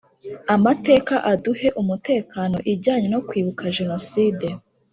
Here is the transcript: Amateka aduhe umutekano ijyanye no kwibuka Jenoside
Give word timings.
Amateka 0.55 1.15
aduhe 1.31 1.67
umutekano 1.81 2.57
ijyanye 2.73 3.07
no 3.13 3.19
kwibuka 3.27 3.63
Jenoside 3.77 4.47